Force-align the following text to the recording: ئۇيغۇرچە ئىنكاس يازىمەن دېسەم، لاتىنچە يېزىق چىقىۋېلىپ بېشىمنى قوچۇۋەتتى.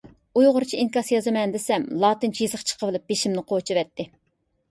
ئۇيغۇرچە 0.39 0.77
ئىنكاس 0.83 1.11
يازىمەن 1.13 1.53
دېسەم، 1.55 1.85
لاتىنچە 2.03 2.43
يېزىق 2.45 2.65
چىقىۋېلىپ 2.71 3.05
بېشىمنى 3.13 3.45
قوچۇۋەتتى. 3.53 4.09